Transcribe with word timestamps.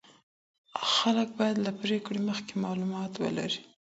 خلک 0.93 1.29
باید 1.39 1.57
له 1.65 1.71
پریکړې 1.81 2.19
مخکې 2.29 2.53
معلومات 2.65 3.11
ولري. 3.23 3.59